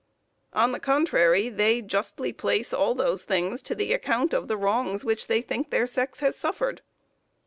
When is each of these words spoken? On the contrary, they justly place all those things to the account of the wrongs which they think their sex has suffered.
On 0.51 0.71
the 0.71 0.79
contrary, 0.79 1.47
they 1.47 1.79
justly 1.83 2.33
place 2.33 2.73
all 2.73 2.95
those 2.95 3.21
things 3.21 3.61
to 3.61 3.75
the 3.75 3.93
account 3.93 4.33
of 4.33 4.47
the 4.47 4.57
wrongs 4.57 5.05
which 5.05 5.27
they 5.27 5.43
think 5.43 5.69
their 5.69 5.85
sex 5.85 6.21
has 6.21 6.35
suffered. 6.35 6.81